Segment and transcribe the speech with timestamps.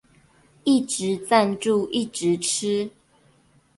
[0.63, 2.89] 一直贊助一直吃